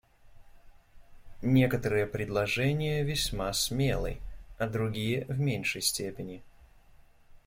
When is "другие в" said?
4.67-5.37